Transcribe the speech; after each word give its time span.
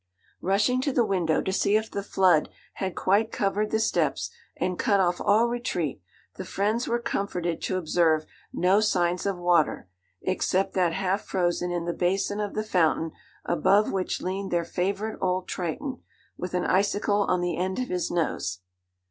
Rushing 0.41 0.81
to 0.81 0.91
the 0.91 1.05
window 1.05 1.43
to 1.43 1.53
see 1.53 1.75
if 1.75 1.91
the 1.91 2.01
flood 2.01 2.49
had 2.73 2.95
quite 2.95 3.31
covered 3.31 3.69
the 3.69 3.79
steps, 3.79 4.31
and 4.57 4.79
cut 4.79 4.99
off 4.99 5.21
all 5.21 5.47
retreat, 5.47 6.01
the 6.37 6.43
friends 6.43 6.87
were 6.87 6.97
comforted 6.97 7.61
to 7.61 7.77
observe 7.77 8.25
no 8.51 8.79
signs 8.79 9.27
of 9.27 9.37
water, 9.37 9.89
except 10.23 10.73
that 10.73 10.93
half 10.93 11.21
frozen 11.25 11.69
in 11.69 11.85
the 11.85 11.93
basin 11.93 12.39
of 12.39 12.55
the 12.55 12.63
fountain 12.63 13.11
above 13.45 13.91
which 13.91 14.23
leaned 14.23 14.49
their 14.49 14.65
favourite 14.65 15.19
old 15.21 15.47
Triton, 15.47 15.99
with 16.35 16.55
an 16.55 16.65
icicle 16.65 17.21
on 17.27 17.41
the 17.41 17.55
end 17.55 17.77
of 17.77 17.89
his 17.89 18.09
nose. 18.09 18.61